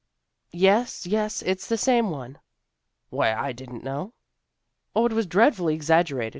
"Yes, 0.69 1.05
yes, 1.05 1.43
it's 1.43 1.67
the 1.67 1.77
same 1.77 2.09
one."" 2.09 2.39
Why, 3.11 3.35
I 3.35 3.51
didn't 3.51 3.83
know."" 3.83 4.13
O, 4.95 5.05
it 5.05 5.13
was 5.13 5.27
dreadfully 5.27 5.75
exaggerated. 5.75 6.29